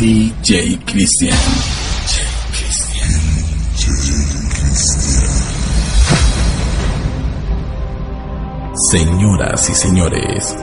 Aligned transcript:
DJ 0.00 0.78
Cristian. 0.86 1.36
Señoras 8.90 9.68
y 9.68 9.74
señores, 9.74 10.56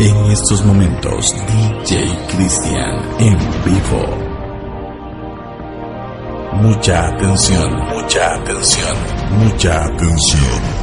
en 0.00 0.30
estos 0.30 0.62
momentos 0.66 1.34
DJ 1.48 2.18
Cristian 2.36 3.04
en 3.20 3.38
vivo. 3.64 4.04
Mucha 6.60 7.08
atención, 7.08 7.74
mucha 7.88 8.34
atención, 8.34 8.96
mucha 9.38 9.84
atención. 9.86 10.80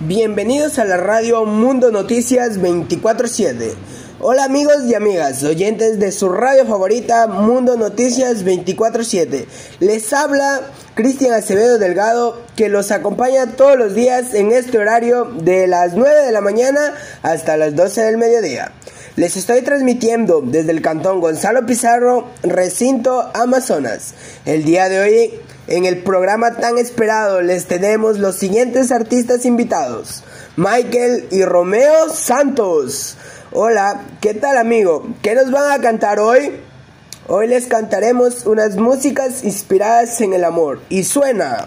Bienvenidos 0.00 0.80
a 0.80 0.84
la 0.84 0.96
radio 0.96 1.46
Mundo 1.46 1.90
Noticias 1.92 2.60
24/7. 2.60 3.91
Hola 4.24 4.44
amigos 4.44 4.84
y 4.86 4.94
amigas, 4.94 5.42
oyentes 5.42 5.98
de 5.98 6.12
su 6.12 6.28
radio 6.28 6.64
favorita 6.64 7.26
Mundo 7.26 7.76
Noticias 7.76 8.44
24/7. 8.44 9.48
Les 9.80 10.12
habla 10.12 10.60
Cristian 10.94 11.32
Acevedo 11.34 11.76
Delgado 11.76 12.40
que 12.54 12.68
los 12.68 12.92
acompaña 12.92 13.56
todos 13.56 13.76
los 13.76 13.96
días 13.96 14.32
en 14.34 14.52
este 14.52 14.78
horario 14.78 15.24
de 15.24 15.66
las 15.66 15.94
9 15.94 16.24
de 16.24 16.30
la 16.30 16.40
mañana 16.40 16.94
hasta 17.22 17.56
las 17.56 17.74
12 17.74 18.02
del 18.02 18.16
mediodía. 18.16 18.70
Les 19.16 19.36
estoy 19.36 19.62
transmitiendo 19.62 20.40
desde 20.40 20.70
el 20.70 20.82
cantón 20.82 21.20
Gonzalo 21.20 21.66
Pizarro, 21.66 22.28
recinto 22.44 23.28
Amazonas. 23.34 24.14
El 24.44 24.64
día 24.64 24.88
de 24.88 25.00
hoy, 25.00 25.34
en 25.66 25.84
el 25.84 25.98
programa 25.98 26.58
tan 26.58 26.78
esperado, 26.78 27.42
les 27.42 27.66
tenemos 27.66 28.20
los 28.20 28.36
siguientes 28.36 28.92
artistas 28.92 29.44
invitados. 29.46 30.22
Michael 30.56 31.26
y 31.32 31.42
Romeo 31.44 32.08
Santos. 32.08 33.16
Hola, 33.54 34.00
¿qué 34.22 34.32
tal 34.32 34.56
amigo? 34.56 35.06
¿Qué 35.20 35.34
nos 35.34 35.50
van 35.50 35.72
a 35.72 35.82
cantar 35.82 36.18
hoy? 36.18 36.58
Hoy 37.28 37.48
les 37.48 37.66
cantaremos 37.66 38.46
unas 38.46 38.76
músicas 38.76 39.44
inspiradas 39.44 40.22
en 40.22 40.32
el 40.32 40.44
amor. 40.44 40.80
Y 40.88 41.04
suena. 41.04 41.66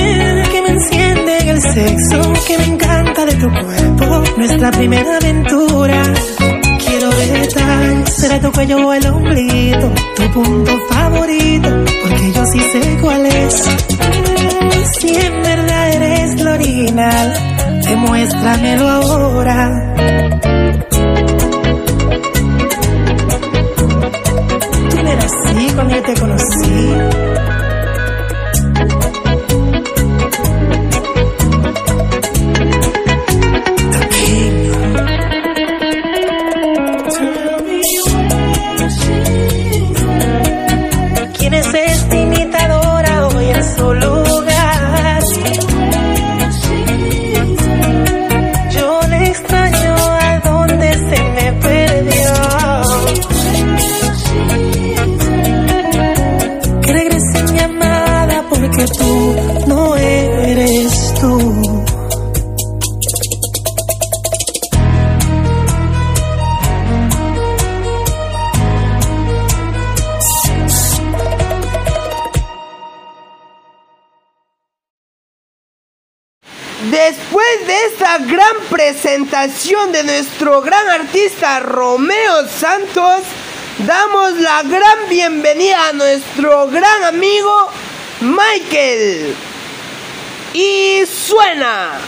el 1.51 1.61
sexo, 1.61 2.33
que 2.47 2.57
me 2.57 2.65
encanta 2.65 3.25
de 3.25 3.33
tu 3.33 3.49
cuerpo, 3.49 4.23
nuestra 4.37 4.71
primera 4.71 5.17
aventura. 5.17 6.01
Quiero 6.85 7.09
detalles, 7.09 8.13
será 8.15 8.39
tu 8.39 8.51
cuello 8.51 8.87
o 8.87 8.93
el 8.93 9.05
ombliguito, 9.05 9.91
tu 10.15 10.31
punto 10.31 10.79
favorito, 10.89 11.69
porque 12.01 12.31
yo 12.33 12.45
sí 12.45 12.59
sé 12.71 12.97
cuál 13.01 13.25
es. 13.25 13.69
Si 14.97 15.09
en 15.09 15.43
verdad 15.43 15.93
eres 15.93 16.41
lo 16.41 16.57
demuéstramelo 17.85 18.87
ahora. 18.87 19.90
Presentación 78.81 79.91
de 79.91 80.03
nuestro 80.03 80.59
gran 80.63 80.89
artista 80.89 81.59
Romeo 81.59 82.47
Santos, 82.47 83.21
damos 83.85 84.33
la 84.39 84.63
gran 84.63 85.07
bienvenida 85.07 85.89
a 85.89 85.93
nuestro 85.93 86.67
gran 86.67 87.03
amigo 87.03 87.69
Michael. 88.21 89.35
Y 90.53 91.03
suena. 91.05 91.99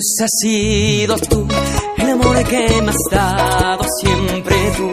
Dulce 0.00 0.24
has 0.24 0.30
sido 0.40 1.18
tú, 1.18 1.46
el 1.98 2.08
amor 2.08 2.42
que 2.44 2.80
me 2.80 2.90
has 2.90 2.96
dado 3.10 3.84
siempre 4.00 4.56
tú. 4.74 4.90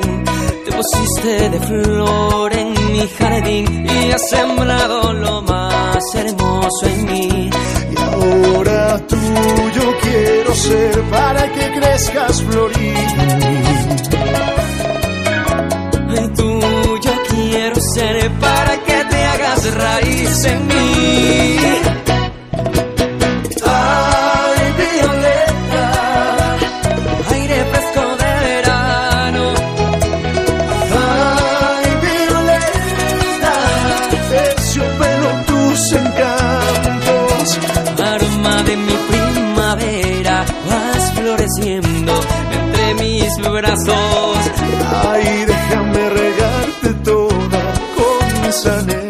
Te 0.66 0.72
pusiste 0.74 1.50
de 1.50 1.60
flor 1.62 2.54
en 2.54 2.74
mi 2.92 3.08
jardín 3.18 3.88
y 3.88 4.12
has 4.12 4.30
sembrado 4.30 5.14
lo 5.14 5.42
más 5.44 6.04
hermoso 6.14 6.88
en 6.88 7.06
mí. 7.06 7.50
Y 7.90 7.98
ahora 8.02 9.02
tuyo 9.08 9.98
quiero 10.02 10.54
ser 10.56 11.02
para 11.04 11.54
que 11.54 11.80
crezcas 11.80 12.44
florido. 12.44 13.00
Ay, 16.10 16.30
tuyo 16.36 17.12
quiero 17.30 17.76
ser 17.94 18.30
para 18.42 18.78
que 18.84 19.06
te 19.10 19.24
hagas 19.24 19.74
raíz 19.74 20.44
en 20.44 20.68
mí. 20.68 21.87
Vas 40.68 41.14
floreciendo 41.14 42.14
entre 42.52 42.94
mis 42.96 43.38
brazos. 43.38 44.38
Ay, 45.10 45.46
déjame 45.46 46.10
regarte 46.10 46.94
toda 47.04 47.74
con 47.96 48.42
mis 48.42 48.66
anhelos. 48.66 49.07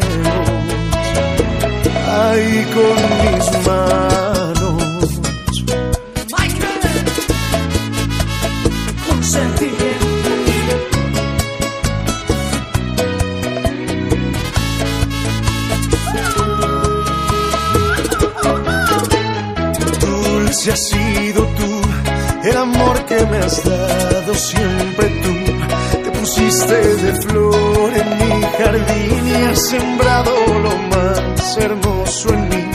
Siempre 24.37 25.07
tú. 25.23 26.03
Te 26.03 26.11
pusiste 26.19 26.95
de 27.03 27.13
flor 27.21 27.91
en 27.95 28.09
mi 28.19 28.41
jardín 28.57 29.27
y 29.27 29.43
has 29.45 29.69
sembrado 29.69 30.31
lo 30.61 30.77
más 30.77 31.57
hermoso 31.57 32.29
en 32.33 32.49
mí. 32.49 32.71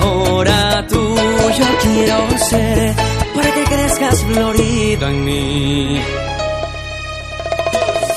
Ahora 0.00 0.86
tuyo 0.88 1.66
quiero 1.82 2.38
ser 2.38 2.94
para 3.34 3.54
que 3.54 3.64
crezcas 3.64 4.22
florido 4.24 5.08
en 5.08 5.24
mí. 5.24 6.00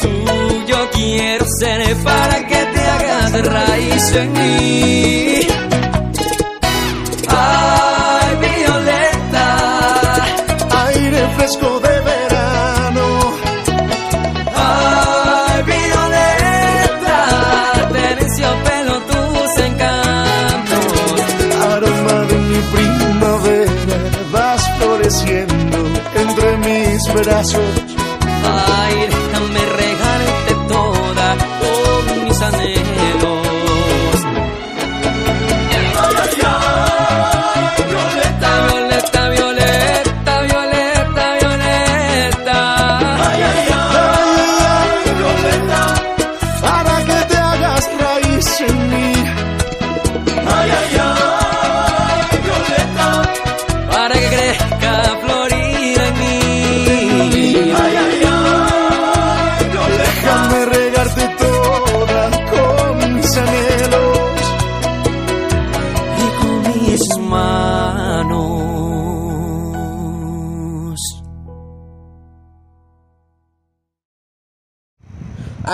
Tuyo 0.01 0.89
quiero 0.93 1.45
ser 1.59 1.95
para 1.97 2.47
que 2.47 2.65
te 2.73 2.81
hagas 2.81 3.45
raíz 3.45 4.11
en 4.15 4.33
mí. 4.33 5.26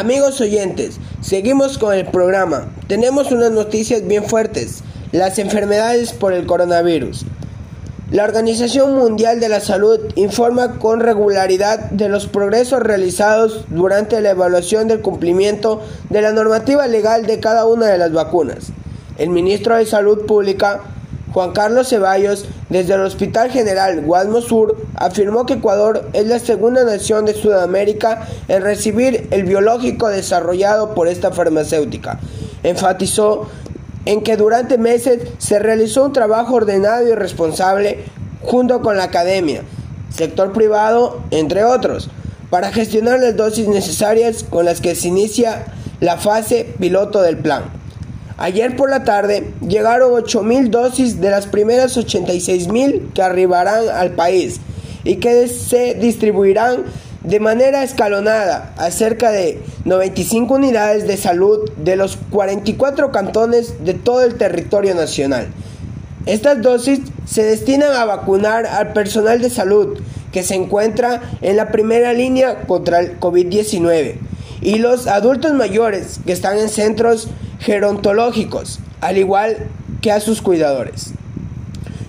Amigos 0.04 0.42
oyentes, 0.42 1.00
seguimos 1.22 1.78
con 1.78 1.94
el 1.94 2.06
programa. 2.06 2.68
Tenemos 2.90 3.31
unas 3.31 3.52
noticias 3.52 4.06
bien 4.06 4.26
fuertes. 4.26 4.83
Las 5.14 5.40
enfermedades 5.40 6.12
por 6.12 6.33
el 6.33 6.45
coronavirus. 6.45 7.26
La 8.12 8.26
Organización 8.26 8.95
Mundial 8.95 9.40
de 9.40 9.48
la 9.48 9.62
Salud 9.62 10.02
informa 10.16 10.78
con 10.78 11.00
regularidad 11.00 11.90
de 11.90 12.10
los 12.10 12.28
progresos 12.28 12.81
realizados 12.81 13.64
durante 13.69 14.19
la 14.19 14.31
evaluación 14.31 14.90
del 14.90 15.00
cumplimiento 15.00 15.81
de 16.10 16.22
la 16.22 16.33
normativa 16.33 16.86
legal 16.88 17.26
de 17.26 17.40
cada 17.40 17.66
una 17.66 17.86
de 17.86 17.98
las 17.98 18.12
vacunas. 18.12 18.74
El 19.18 19.30
ministro 19.30 19.78
de 19.78 19.86
Salud 19.86 20.26
Pública, 20.26 20.81
Juan 21.33 21.52
Carlos 21.52 21.90
Ceballos, 21.90 22.45
desde 22.69 22.94
el 22.94 23.02
Hospital 23.02 23.49
General 23.49 23.99
Guadmo 24.02 24.42
Sur, 24.42 24.78
afirmó 24.95 25.47
que 25.47 25.54
Ecuador 25.54 26.07
es 26.13 26.28
la 26.28 26.37
segunda 26.37 26.83
nación 26.83 27.25
de 27.25 27.33
Sudamérica 27.33 28.28
en 28.47 28.61
recibir 28.61 29.28
el 29.31 29.44
biológico 29.44 30.09
desarrollado 30.09 30.94
por 30.94 31.07
esta 31.07 31.31
farmacéutica. 31.31 32.19
Enfatizó 32.61 33.47
en 34.06 34.21
que 34.21 34.37
durante 34.37 34.78
meses 34.78 35.21
se 35.40 35.57
realizó 35.57 36.06
un 36.06 36.13
trabajo 36.13 36.54
ordenado 36.54 37.07
y 37.07 37.16
responsable 37.16 38.04
junto 38.44 38.83
con 38.83 38.97
la 38.97 39.06
academia, 39.06 39.63
sector 40.16 40.54
privado, 40.54 41.21
entre 41.31 41.63
otros, 41.63 42.11
para 42.52 42.71
gestionar 42.71 43.19
las 43.19 43.35
dosis 43.35 43.68
necesarias 43.68 44.45
con 44.47 44.66
las 44.66 44.81
que 44.81 44.94
se 44.94 45.07
inicia 45.07 45.66
la 45.99 46.18
fase 46.18 46.75
piloto 46.80 47.23
del 47.23 47.37
plan. 47.37 47.82
Ayer 48.37 48.75
por 48.75 48.90
la 48.90 49.04
tarde 49.04 49.52
llegaron 49.61 50.11
8.000 50.11 50.69
dosis 50.69 51.21
de 51.21 51.30
las 51.30 51.45
primeras 51.45 51.97
86.000 51.97 53.13
que 53.13 53.21
arribarán 53.21 53.90
al 53.90 54.11
país 54.11 54.59
y 55.04 55.18
que 55.18 55.47
se 55.47 55.94
distribuirán 55.95 56.83
de 57.23 57.40
manera 57.40 57.83
escalonada 57.83 58.73
a 58.78 58.92
cerca 58.92 59.31
de 59.31 59.59
95 59.85 60.56
unidades 60.56 61.07
de 61.07 61.16
salud 61.16 61.69
de 61.78 61.95
los 61.95 62.18
44 62.31 63.11
cantones 63.11 63.85
de 63.85 63.94
todo 63.94 64.23
el 64.23 64.35
territorio 64.35 64.95
nacional. 64.95 65.47
Estas 66.25 66.61
dosis 66.61 67.02
se 67.25 67.44
destinan 67.44 67.94
a 67.94 68.06
vacunar 68.06 68.66
al 68.66 68.94
personal 68.94 69.42
de 69.42 69.49
salud 69.49 69.99
que 70.31 70.44
se 70.44 70.56
encuentra 70.56 71.21
en 71.42 71.57
la 71.57 71.71
primera 71.71 72.13
línea 72.13 72.63
contra 72.63 72.99
el 72.99 73.19
COVID-19 73.19 74.16
y 74.61 74.80
los 74.80 75.07
adultos 75.07 75.54
mayores 75.54 76.19
que 76.25 76.31
están 76.31 76.57
en 76.57 76.69
centros 76.69 77.28
gerontológicos, 77.64 78.80
al 79.02 79.18
igual 79.18 79.58
que 80.02 80.12
a 80.12 80.20
sus 80.20 80.42
cuidadores. 80.42 81.14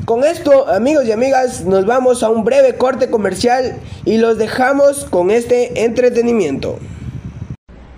Con 0.04 0.24
esto, 0.24 0.68
amigos 0.68 1.06
y 1.06 1.12
amigas, 1.12 1.64
nos 1.64 1.86
vamos 1.86 2.22
a 2.22 2.28
un 2.28 2.44
breve 2.44 2.76
corte 2.76 3.08
comercial 3.08 3.76
y 4.04 4.18
los 4.18 4.36
dejamos 4.36 5.04
con 5.04 5.30
este 5.30 5.84
entretenimiento. 5.84 6.78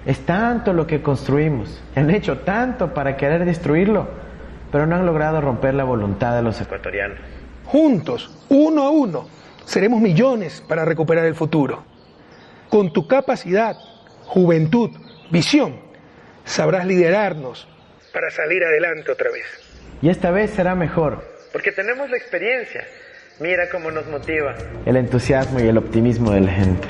Es 0.04 0.20
tanto 0.24 0.72
lo 0.72 0.86
que 0.86 1.02
construimos, 1.02 1.80
han 1.96 2.10
hecho 2.10 2.38
tanto 2.38 2.94
para 2.94 3.16
querer 3.16 3.44
destruirlo. 3.44 4.06
pero 4.70 4.84
no 4.86 4.96
han 4.96 5.06
logrado 5.06 5.40
romper 5.40 5.74
la 5.74 5.84
voluntad 5.84 6.36
de 6.36 6.42
los 6.42 6.60
ecuatorianos. 6.60 7.18
Juntos, 7.64 8.30
uno 8.50 8.82
a 8.82 8.90
uno, 8.90 9.26
seremos 9.64 10.00
millones 10.00 10.62
para 10.68 10.84
recuperar 10.84 11.24
el 11.24 11.34
futuro. 11.34 11.84
Con 12.68 12.92
tu 12.92 13.06
capacidad, 13.06 13.76
juventud, 14.26 14.90
visión, 15.30 15.85
sabrás 16.46 16.86
liderarnos 16.86 17.68
para 18.12 18.30
salir 18.30 18.64
adelante 18.64 19.12
otra 19.12 19.30
vez. 19.30 19.44
Y 20.00 20.08
esta 20.08 20.30
vez 20.30 20.50
será 20.52 20.74
mejor, 20.74 21.22
porque 21.52 21.72
tenemos 21.72 22.08
la 22.08 22.16
experiencia. 22.16 22.86
Mira 23.38 23.68
cómo 23.68 23.90
nos 23.90 24.06
motiva 24.06 24.56
el 24.86 24.96
entusiasmo 24.96 25.60
y 25.60 25.64
el 25.64 25.76
optimismo 25.76 26.30
de 26.30 26.40
la 26.40 26.52
gente. 26.52 26.88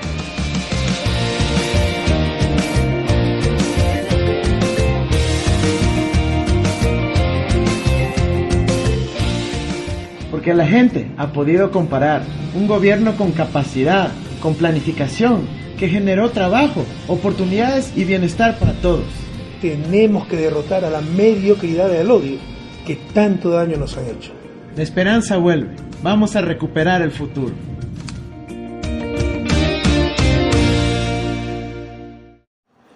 Porque 10.30 10.54
la 10.54 10.66
gente 10.66 11.10
ha 11.16 11.32
podido 11.32 11.72
comparar 11.72 12.22
un 12.54 12.68
gobierno 12.68 13.16
con 13.16 13.32
capacidad, 13.32 14.12
con 14.40 14.54
planificación, 14.54 15.48
que 15.76 15.88
generó 15.88 16.30
trabajo, 16.30 16.86
oportunidades 17.08 17.92
y 17.96 18.04
bienestar 18.04 18.56
para 18.58 18.72
todos. 18.74 19.25
Tenemos 19.60 20.26
que 20.26 20.36
derrotar 20.36 20.84
a 20.84 20.90
la 20.90 21.00
mediocridad 21.00 21.88
del 21.88 22.10
odio 22.10 22.38
que 22.86 22.96
tanto 23.14 23.50
daño 23.50 23.76
nos 23.76 23.96
han 23.96 24.06
hecho. 24.06 24.32
La 24.76 24.82
esperanza 24.82 25.38
vuelve. 25.38 25.74
Vamos 26.02 26.36
a 26.36 26.42
recuperar 26.42 27.02
el 27.02 27.10
futuro. 27.10 27.54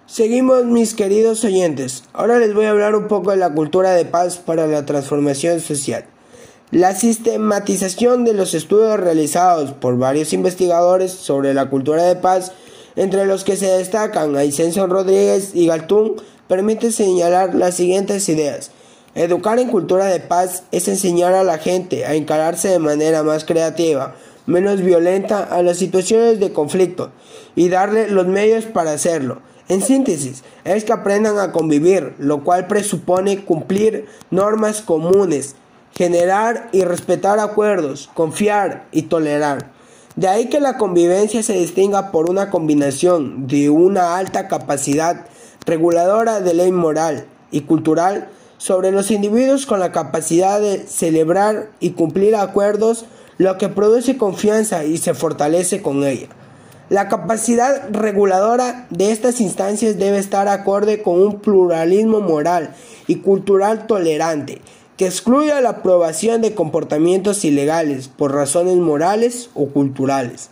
Seguimos 0.05 0.65
mis 0.65 0.93
queridos 0.93 1.43
oyentes. 1.45 2.03
Ahora 2.13 2.37
les 2.37 2.53
voy 2.53 2.65
a 2.65 2.71
hablar 2.71 2.95
un 2.95 3.07
poco 3.07 3.31
de 3.31 3.37
la 3.37 3.53
cultura 3.53 3.91
de 3.91 4.05
paz 4.05 4.37
para 4.37 4.67
la 4.67 4.85
transformación 4.85 5.61
social. 5.61 6.05
La 6.69 6.93
sistematización 6.93 8.23
de 8.23 8.33
los 8.33 8.53
estudios 8.53 8.99
realizados 8.99 9.71
por 9.71 9.97
varios 9.97 10.33
investigadores 10.33 11.11
sobre 11.11 11.53
la 11.53 11.69
cultura 11.69 12.03
de 12.03 12.17
paz, 12.17 12.51
entre 12.95 13.25
los 13.25 13.43
que 13.43 13.55
se 13.55 13.67
destacan 13.67 14.35
Aicenso 14.35 14.85
Rodríguez 14.87 15.51
y 15.55 15.67
Galtún, 15.67 16.17
permite 16.51 16.91
señalar 16.91 17.55
las 17.55 17.75
siguientes 17.75 18.27
ideas. 18.27 18.71
Educar 19.15 19.57
en 19.57 19.69
cultura 19.69 20.07
de 20.07 20.19
paz 20.19 20.63
es 20.73 20.89
enseñar 20.89 21.33
a 21.33 21.45
la 21.45 21.59
gente 21.59 22.05
a 22.05 22.13
encararse 22.13 22.67
de 22.67 22.77
manera 22.77 23.23
más 23.23 23.45
creativa, 23.45 24.15
menos 24.47 24.81
violenta 24.81 25.45
a 25.45 25.63
las 25.63 25.77
situaciones 25.77 26.41
de 26.41 26.51
conflicto 26.51 27.11
y 27.55 27.69
darle 27.69 28.09
los 28.09 28.27
medios 28.27 28.65
para 28.65 28.91
hacerlo. 28.91 29.39
En 29.69 29.81
síntesis, 29.81 30.43
es 30.65 30.83
que 30.83 30.91
aprendan 30.91 31.39
a 31.39 31.53
convivir, 31.53 32.15
lo 32.17 32.43
cual 32.43 32.67
presupone 32.67 33.45
cumplir 33.45 34.07
normas 34.29 34.81
comunes, 34.81 35.55
generar 35.93 36.67
y 36.73 36.83
respetar 36.83 37.39
acuerdos, 37.39 38.09
confiar 38.13 38.87
y 38.91 39.03
tolerar. 39.03 39.71
De 40.17 40.27
ahí 40.27 40.49
que 40.49 40.59
la 40.59 40.77
convivencia 40.77 41.43
se 41.43 41.53
distinga 41.53 42.11
por 42.11 42.29
una 42.29 42.49
combinación 42.49 43.47
de 43.47 43.69
una 43.69 44.17
alta 44.17 44.49
capacidad 44.49 45.27
reguladora 45.65 46.41
de 46.41 46.53
ley 46.53 46.71
moral 46.71 47.25
y 47.51 47.61
cultural 47.61 48.29
sobre 48.57 48.91
los 48.91 49.11
individuos 49.11 49.65
con 49.65 49.79
la 49.79 49.91
capacidad 49.91 50.59
de 50.59 50.85
celebrar 50.87 51.69
y 51.79 51.91
cumplir 51.91 52.35
acuerdos, 52.35 53.05
lo 53.37 53.57
que 53.57 53.69
produce 53.69 54.17
confianza 54.17 54.83
y 54.83 54.97
se 54.97 55.13
fortalece 55.13 55.81
con 55.81 56.03
ella. 56.03 56.27
La 56.89 57.07
capacidad 57.07 57.89
reguladora 57.91 58.85
de 58.89 59.11
estas 59.11 59.39
instancias 59.39 59.97
debe 59.97 60.17
estar 60.17 60.47
acorde 60.47 61.01
con 61.01 61.21
un 61.21 61.39
pluralismo 61.39 62.19
moral 62.19 62.75
y 63.07 63.15
cultural 63.21 63.87
tolerante, 63.87 64.61
que 64.97 65.05
excluya 65.05 65.61
la 65.61 65.69
aprobación 65.69 66.41
de 66.41 66.53
comportamientos 66.53 67.45
ilegales 67.45 68.09
por 68.09 68.33
razones 68.33 68.75
morales 68.75 69.49
o 69.55 69.67
culturales. 69.67 70.49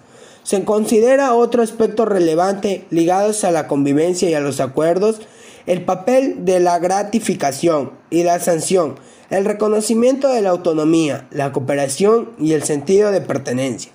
Se 0.50 0.64
considera 0.66 1.36
otro 1.36 1.62
aspecto 1.62 2.06
relevante 2.06 2.88
ligados 2.90 3.44
a 3.44 3.52
la 3.52 3.68
convivencia 3.68 4.32
y 4.32 4.34
a 4.34 4.40
los 4.40 4.60
acuerdos, 4.60 5.22
el 5.68 5.86
papel 5.86 6.44
de 6.44 6.60
la 6.60 6.80
gratificación 6.80 7.92
y 8.10 8.24
la 8.24 8.40
sanción, 8.40 8.96
el 9.30 9.46
reconocimiento 9.46 10.28
de 10.30 10.42
la 10.42 10.50
autonomía, 10.50 11.28
la 11.30 11.52
cooperación 11.52 12.32
y 12.40 12.54
el 12.54 12.64
sentido 12.64 13.12
de 13.12 13.22
pertenencia. 13.22 13.92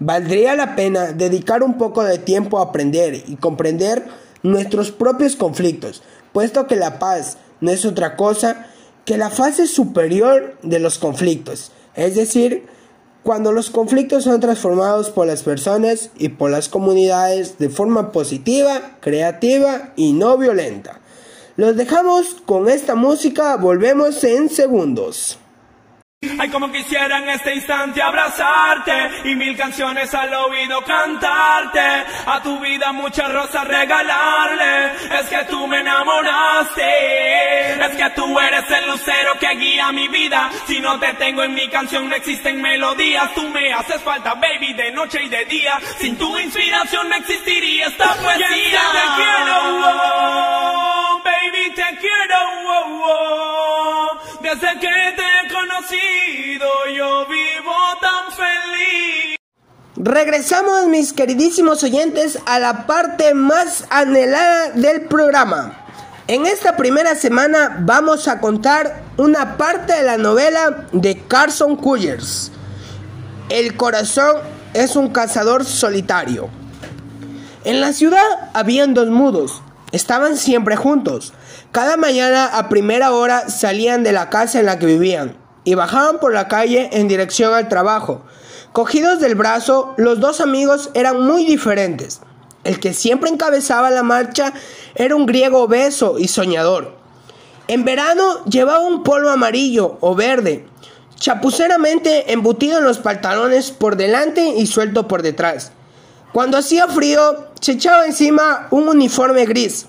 Valdría 0.00 0.56
la 0.56 0.74
pena 0.74 1.12
dedicar 1.12 1.62
un 1.62 1.78
poco 1.78 2.02
de 2.02 2.18
tiempo 2.18 2.58
a 2.58 2.64
aprender 2.64 3.22
y 3.24 3.36
comprender 3.36 4.06
nuestros 4.42 4.90
propios 4.90 5.36
conflictos, 5.36 6.02
puesto 6.32 6.66
que 6.66 6.74
la 6.74 6.98
paz 6.98 7.38
no 7.60 7.70
es 7.70 7.84
otra 7.84 8.16
cosa 8.16 8.66
que 9.04 9.16
la 9.16 9.30
fase 9.30 9.68
superior 9.68 10.56
de 10.64 10.80
los 10.80 10.98
conflictos, 10.98 11.70
es 11.94 12.16
decir, 12.16 12.66
cuando 13.26 13.50
los 13.50 13.70
conflictos 13.70 14.22
son 14.22 14.38
transformados 14.38 15.10
por 15.10 15.26
las 15.26 15.42
personas 15.42 16.10
y 16.16 16.28
por 16.28 16.48
las 16.48 16.68
comunidades 16.68 17.58
de 17.58 17.68
forma 17.68 18.12
positiva, 18.12 18.98
creativa 19.00 19.92
y 19.96 20.12
no 20.12 20.38
violenta. 20.38 21.00
Los 21.56 21.74
dejamos 21.74 22.36
con 22.46 22.68
esta 22.68 22.94
música, 22.94 23.56
volvemos 23.56 24.22
en 24.22 24.48
segundos. 24.48 25.40
Ay, 26.38 26.48
como 26.48 26.72
quisiera 26.72 27.18
en 27.18 27.28
este 27.28 27.54
instante 27.54 28.00
abrazarte 28.00 28.92
y 29.24 29.34
mil 29.34 29.54
canciones 29.54 30.14
al 30.14 30.32
oído 30.32 30.80
cantarte. 30.82 31.78
A 32.26 32.40
tu 32.42 32.58
vida 32.58 32.90
muchas 32.92 33.30
rosas 33.32 33.66
regalarle. 33.66 34.92
Es 35.18 35.26
que 35.28 35.44
tú 35.50 35.66
me 35.66 35.80
enamoraste. 35.80 37.84
Es 37.84 37.96
que 37.96 38.10
tú 38.16 38.38
eres 38.40 38.64
el 38.70 38.90
lucero 38.90 39.38
que 39.38 39.48
guía 39.56 39.92
mi 39.92 40.08
vida. 40.08 40.50
Si 40.66 40.80
no 40.80 40.98
te 40.98 41.12
tengo 41.14 41.42
en 41.42 41.52
mi 41.54 41.68
canción 41.68 42.08
no 42.08 42.16
existen 42.16 42.62
melodías. 42.62 43.34
Tú 43.34 43.46
me 43.50 43.70
haces 43.72 44.00
falta, 44.02 44.34
baby, 44.34 44.72
de 44.72 44.90
noche 44.92 45.22
y 45.22 45.28
de 45.28 45.44
día. 45.44 45.78
Sin 45.98 46.16
tu 46.16 46.36
inspiración 46.38 47.08
no 47.10 47.16
existiría 47.16 47.88
esta 47.88 48.14
poesía. 48.14 48.48
te 48.48 49.16
quiero, 49.16 49.84
oh, 49.84 50.85
Desde 54.58 54.80
que 54.80 54.88
te 54.88 55.22
he 55.22 55.52
conocido 55.52 56.66
yo 56.96 57.26
vivo 57.26 57.72
tan 58.00 58.32
feliz. 58.32 59.36
Regresamos 59.96 60.86
mis 60.86 61.12
queridísimos 61.12 61.82
oyentes 61.82 62.38
a 62.46 62.58
la 62.58 62.86
parte 62.86 63.34
más 63.34 63.84
anhelada 63.90 64.70
del 64.70 65.02
programa. 65.02 65.84
En 66.26 66.46
esta 66.46 66.74
primera 66.74 67.16
semana 67.16 67.76
vamos 67.80 68.28
a 68.28 68.40
contar 68.40 69.02
una 69.18 69.58
parte 69.58 69.92
de 69.92 70.04
la 70.04 70.16
novela 70.16 70.86
de 70.90 71.18
Carson 71.28 71.76
Cullers. 71.76 72.50
El 73.50 73.76
corazón 73.76 74.36
es 74.72 74.96
un 74.96 75.10
cazador 75.10 75.66
solitario. 75.66 76.48
En 77.64 77.82
la 77.82 77.92
ciudad 77.92 78.50
habían 78.54 78.94
dos 78.94 79.08
mudos. 79.08 79.60
Estaban 79.92 80.38
siempre 80.38 80.76
juntos. 80.76 81.34
Cada 81.76 81.98
mañana 81.98 82.46
a 82.46 82.70
primera 82.70 83.12
hora 83.12 83.50
salían 83.50 84.02
de 84.02 84.12
la 84.12 84.30
casa 84.30 84.58
en 84.58 84.64
la 84.64 84.78
que 84.78 84.86
vivían 84.86 85.36
y 85.62 85.74
bajaban 85.74 86.20
por 86.20 86.32
la 86.32 86.48
calle 86.48 86.88
en 86.92 87.06
dirección 87.06 87.52
al 87.52 87.68
trabajo. 87.68 88.22
Cogidos 88.72 89.20
del 89.20 89.34
brazo, 89.34 89.92
los 89.98 90.18
dos 90.18 90.40
amigos 90.40 90.88
eran 90.94 91.20
muy 91.20 91.44
diferentes. 91.44 92.22
El 92.64 92.80
que 92.80 92.94
siempre 92.94 93.28
encabezaba 93.28 93.90
la 93.90 94.02
marcha 94.02 94.54
era 94.94 95.16
un 95.16 95.26
griego 95.26 95.64
obeso 95.64 96.18
y 96.18 96.28
soñador. 96.28 96.96
En 97.68 97.84
verano 97.84 98.42
llevaba 98.46 98.80
un 98.80 99.02
polvo 99.02 99.28
amarillo 99.28 99.98
o 100.00 100.14
verde, 100.14 100.66
chapuceramente 101.16 102.32
embutido 102.32 102.78
en 102.78 102.84
los 102.84 103.00
pantalones 103.00 103.70
por 103.70 103.96
delante 103.96 104.48
y 104.48 104.66
suelto 104.66 105.06
por 105.06 105.20
detrás. 105.20 105.72
Cuando 106.32 106.56
hacía 106.56 106.88
frío, 106.88 107.48
se 107.60 107.72
echaba 107.72 108.06
encima 108.06 108.66
un 108.70 108.88
uniforme 108.88 109.44
gris. 109.44 109.84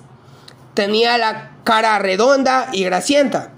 Tenía 0.74 1.18
la 1.18 1.57
cara 1.68 2.00
redonda 2.00 2.70
y 2.72 2.86
grasienta, 2.86 3.52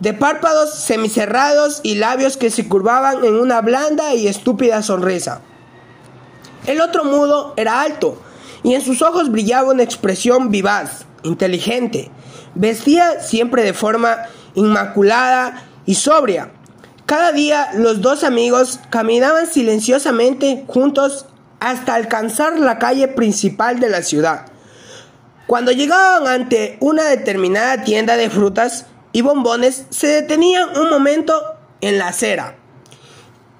de 0.00 0.12
párpados 0.14 0.74
semicerrados 0.74 1.78
y 1.84 1.94
labios 1.94 2.36
que 2.36 2.50
se 2.50 2.66
curvaban 2.66 3.24
en 3.24 3.36
una 3.36 3.60
blanda 3.60 4.16
y 4.16 4.26
estúpida 4.26 4.82
sonrisa. 4.82 5.42
El 6.66 6.80
otro 6.80 7.04
mudo 7.04 7.54
era 7.56 7.82
alto 7.82 8.20
y 8.64 8.74
en 8.74 8.80
sus 8.80 9.00
ojos 9.00 9.30
brillaba 9.30 9.70
una 9.70 9.84
expresión 9.84 10.50
vivaz, 10.50 11.06
inteligente. 11.22 12.10
Vestía 12.56 13.20
siempre 13.20 13.62
de 13.62 13.74
forma 13.74 14.16
inmaculada 14.56 15.62
y 15.86 15.94
sobria. 15.94 16.50
Cada 17.06 17.30
día 17.30 17.68
los 17.74 18.00
dos 18.00 18.24
amigos 18.24 18.80
caminaban 18.90 19.46
silenciosamente 19.46 20.64
juntos 20.66 21.26
hasta 21.60 21.94
alcanzar 21.94 22.58
la 22.58 22.80
calle 22.80 23.06
principal 23.06 23.78
de 23.78 23.88
la 23.88 24.02
ciudad. 24.02 24.51
Cuando 25.46 25.72
llegaban 25.72 26.26
ante 26.26 26.76
una 26.80 27.04
determinada 27.04 27.84
tienda 27.84 28.16
de 28.16 28.30
frutas 28.30 28.86
y 29.12 29.22
bombones, 29.22 29.86
se 29.90 30.06
detenían 30.06 30.76
un 30.78 30.88
momento 30.88 31.34
en 31.80 31.98
la 31.98 32.08
acera. 32.08 32.56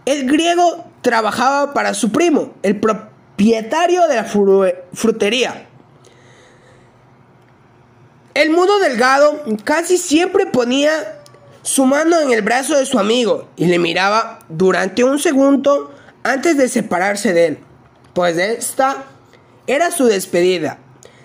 El 0.05 0.27
griego 0.31 0.87
trabajaba 1.03 1.75
para 1.75 1.95
su 1.95 2.11
primo, 2.11 2.55
el 2.63 2.81
propietario 2.81 4.07
de 4.09 4.17
la 4.17 4.25
frutería. 4.25 5.69
El 8.35 8.51
mudo 8.51 8.79
delgado 8.79 9.43
casi 9.65 9.99
siempre 9.99 10.47
ponía 10.47 11.21
su 11.63 11.85
mano 11.85 12.19
en 12.21 12.33
el 12.33 12.43
brazo 12.43 12.77
de 12.77 12.87
su 12.87 12.99
amigo 12.99 13.49
y 13.57 13.67
le 13.67 13.79
miraba 13.79 14.39
durante 14.49 15.05
un 15.05 15.19
segundo 15.19 15.93
antes 16.23 16.57
de 16.57 16.69
separarse 16.69 17.33
de 17.33 17.47
él, 17.47 17.59
pues 18.15 18.39
esta 18.39 19.05
era 19.67 19.91
su 19.91 20.07
despedida. 20.07 20.79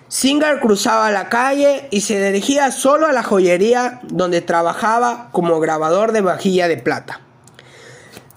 Singer 0.08 0.58
cruzaba 0.60 1.10
la 1.10 1.28
calle 1.28 1.86
y 1.90 2.00
se 2.00 2.20
dirigía 2.24 2.70
solo 2.70 3.06
a 3.06 3.12
la 3.12 3.22
joyería 3.22 4.00
donde 4.04 4.40
trabajaba 4.40 5.28
como 5.32 5.60
grabador 5.60 6.12
de 6.12 6.22
vajilla 6.22 6.66
de 6.66 6.78
plata. 6.78 7.20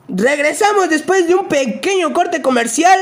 Regresamos 0.10 0.90
después 0.90 1.28
de 1.28 1.36
un 1.36 1.48
pequeño 1.48 2.12
corte 2.12 2.42
comercial 2.42 3.00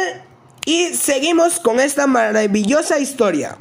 y 0.65 0.93
seguimos 0.93 1.59
con 1.59 1.79
esta 1.79 2.05
maravillosa 2.05 2.99
historia. 2.99 3.57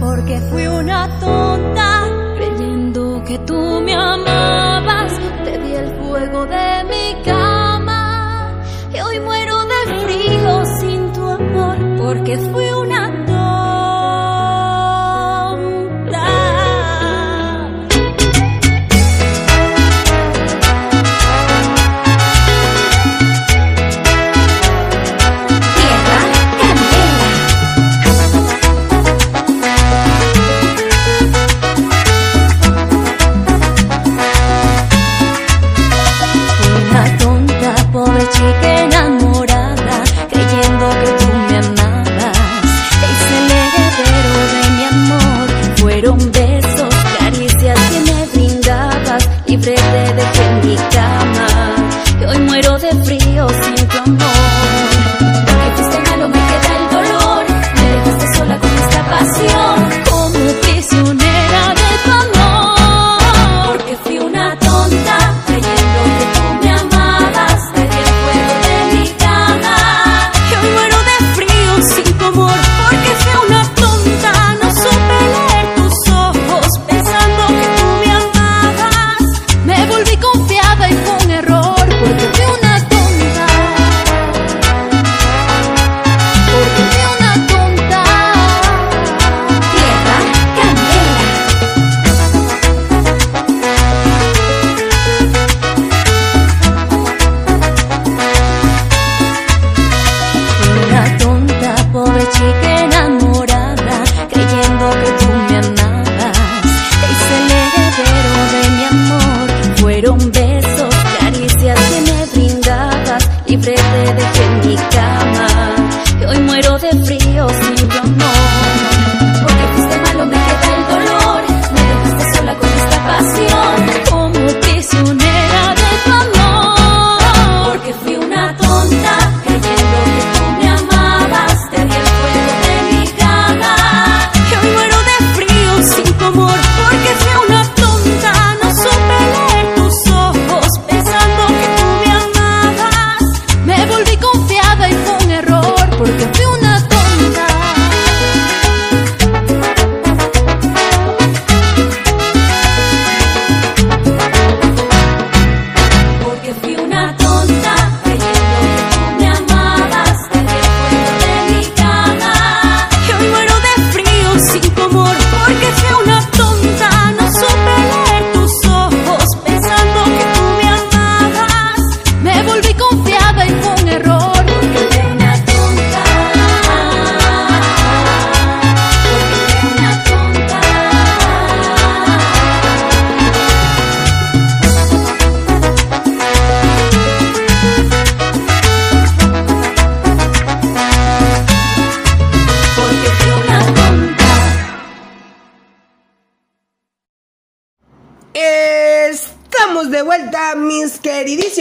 Porque 0.00 0.40
fui 0.50 0.66
una 0.66 1.20
tonta 1.20 2.08
creyendo 2.36 3.22
que 3.24 3.38
tú 3.38 3.80
me 3.80 3.94
amabas, 3.94 5.12
te 5.44 5.56
di 5.56 5.74
el 5.74 5.96
fuego 6.00 6.46
de 6.46 6.84
mi 6.84 7.22
casa 7.24 7.49
porque 12.12 12.36
fue 12.38 12.74
una 12.74 13.09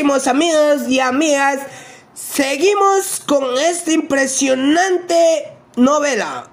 amigos 0.09 0.87
y 0.87 0.99
amigas, 0.99 1.59
seguimos 2.15 3.21
con 3.25 3.57
esta 3.59 3.91
impresionante 3.91 5.53
novela. 5.75 6.47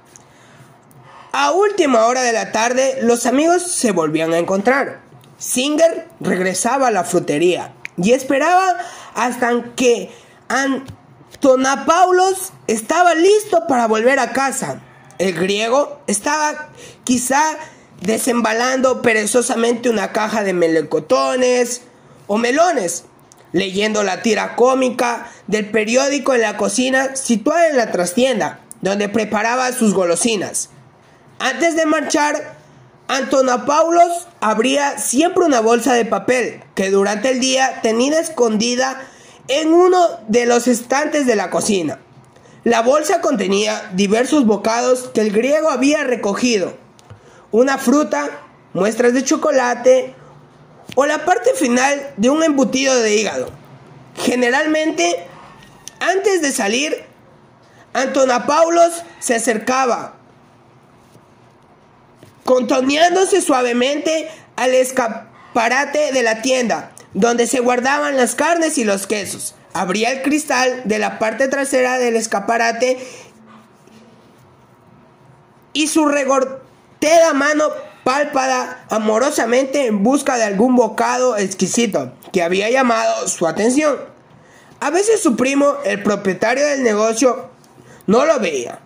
A 1.32 1.52
última 1.52 2.06
hora 2.06 2.22
de 2.22 2.32
la 2.32 2.52
tarde, 2.52 2.98
los 3.02 3.24
amigos 3.24 3.62
se 3.62 3.92
volvían 3.92 4.34
a 4.34 4.38
encontrar. 4.38 5.00
Singer 5.38 6.08
regresaba 6.20 6.88
a 6.88 6.90
la 6.90 7.04
frutería 7.04 7.72
y 7.96 8.12
esperaba 8.12 8.76
hasta 9.14 9.74
que 9.74 10.10
Antonapaulos 10.48 12.52
estaba 12.66 13.14
listo 13.14 13.66
para 13.66 13.86
volver 13.86 14.18
a 14.18 14.32
casa. 14.32 14.82
El 15.18 15.32
griego 15.32 16.00
estaba 16.06 16.68
quizá 17.04 17.42
desembalando 18.02 19.00
perezosamente 19.00 19.88
una 19.88 20.12
caja 20.12 20.44
de 20.44 20.52
melencotones 20.52 21.82
o 22.26 22.36
melones 22.36 23.06
leyendo 23.52 24.02
la 24.02 24.22
tira 24.22 24.56
cómica 24.56 25.30
del 25.46 25.70
periódico 25.70 26.34
en 26.34 26.42
la 26.42 26.56
cocina 26.56 27.16
situada 27.16 27.68
en 27.68 27.76
la 27.76 27.92
trastienda, 27.92 28.60
donde 28.80 29.08
preparaba 29.08 29.72
sus 29.72 29.94
golosinas. 29.94 30.70
Antes 31.38 31.76
de 31.76 31.86
marchar, 31.86 32.56
Antonopoulos 33.08 34.26
abría 34.40 34.98
siempre 34.98 35.44
una 35.44 35.60
bolsa 35.60 35.94
de 35.94 36.04
papel 36.04 36.62
que 36.74 36.90
durante 36.90 37.30
el 37.30 37.40
día 37.40 37.80
tenía 37.82 38.18
escondida 38.18 39.00
en 39.48 39.72
uno 39.72 39.98
de 40.28 40.46
los 40.46 40.66
estantes 40.66 41.26
de 41.26 41.36
la 41.36 41.50
cocina. 41.50 42.00
La 42.64 42.82
bolsa 42.82 43.20
contenía 43.20 43.90
diversos 43.94 44.44
bocados 44.44 45.10
que 45.14 45.20
el 45.20 45.30
griego 45.30 45.70
había 45.70 46.02
recogido, 46.02 46.74
una 47.52 47.78
fruta, 47.78 48.28
muestras 48.72 49.14
de 49.14 49.22
chocolate, 49.22 50.16
o 50.96 51.06
la 51.06 51.24
parte 51.24 51.52
final 51.54 52.14
de 52.16 52.30
un 52.30 52.42
embutido 52.42 52.96
de 52.96 53.14
hígado. 53.14 53.50
Generalmente, 54.16 55.24
antes 56.00 56.42
de 56.42 56.50
salir, 56.50 57.04
Antonapaulos 57.92 59.04
se 59.20 59.34
acercaba, 59.34 60.14
contoneándose 62.44 63.40
suavemente 63.40 64.28
al 64.56 64.74
escaparate 64.74 66.12
de 66.12 66.22
la 66.22 66.42
tienda, 66.42 66.92
donde 67.12 67.46
se 67.46 67.60
guardaban 67.60 68.16
las 68.16 68.34
carnes 68.34 68.78
y 68.78 68.84
los 68.84 69.06
quesos. 69.06 69.54
Abría 69.74 70.12
el 70.12 70.22
cristal 70.22 70.82
de 70.84 70.98
la 70.98 71.18
parte 71.18 71.48
trasera 71.48 71.98
del 71.98 72.16
escaparate 72.16 72.98
y 75.74 75.88
su 75.88 76.06
regortera 76.08 77.34
mano 77.34 77.66
pálpada 78.06 78.86
amorosamente 78.88 79.86
en 79.86 80.04
busca 80.04 80.36
de 80.36 80.44
algún 80.44 80.76
bocado 80.76 81.36
exquisito 81.36 82.12
que 82.32 82.44
había 82.44 82.70
llamado 82.70 83.26
su 83.26 83.48
atención. 83.48 83.98
A 84.78 84.90
veces 84.90 85.20
su 85.20 85.34
primo, 85.34 85.74
el 85.84 86.04
propietario 86.04 86.64
del 86.64 86.84
negocio, 86.84 87.50
no 88.06 88.24
lo 88.24 88.38
veía. 88.38 88.78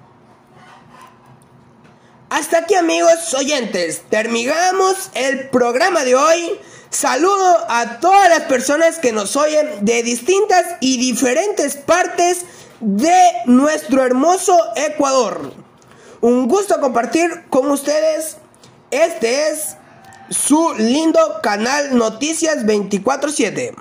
Hasta 2.31 2.61
aquí 2.61 2.75
amigos 2.75 3.35
oyentes, 3.35 4.05
terminamos 4.09 5.11
el 5.13 5.51
programa 5.51 6.03
de 6.05 6.15
hoy. 6.15 6.59
Saludo 6.89 7.59
a 7.69 8.01
todas 8.01 8.31
las 8.31 8.45
personas 8.45 8.99
que 9.01 9.13
nos 9.13 9.37
oyen 9.37 9.85
de 9.85 10.03
distintas 10.03 10.65
y 10.81 10.97
diferentes 10.97 11.77
partes 11.77 12.47
de 12.81 13.21
nuestro 13.45 14.03
hermoso 14.03 14.59
Ecuador. 14.77 15.53
Un 16.23 16.49
gusto 16.49 16.81
compartir 16.81 17.45
con 17.51 17.71
ustedes. 17.71 18.40
Este 18.91 19.51
es 19.51 19.77
su 20.31 20.75
lindo 20.77 21.21
canal 21.43 21.97
Noticias 21.97 22.65
24/7. 22.67 23.75